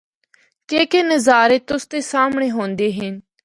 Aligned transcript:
کے 0.69 0.79
کے 0.91 0.99
نظارے 1.11 1.57
تُسدے 1.67 1.99
دے 2.01 2.07
سامنڑے 2.11 2.49
ہوندے 2.55 2.87
ہن۔ 2.97 3.13